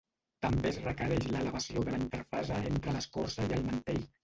[0.45, 4.05] També es requereix l'elevació de la interfase entre l'escorça i el mantell.